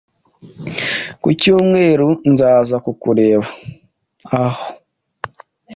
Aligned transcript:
Ku 1.21 1.27
cyumweru 1.39 2.07
nzaza 2.31 2.75
kukureba 2.85 3.45
aho. 4.43 4.65